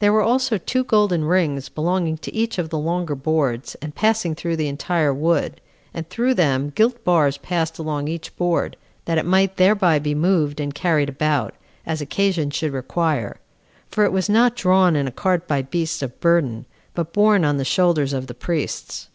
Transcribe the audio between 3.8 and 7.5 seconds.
and passing through the entire wood, and through them gilt bars